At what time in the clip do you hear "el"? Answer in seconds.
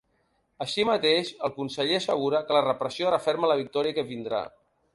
1.49-1.53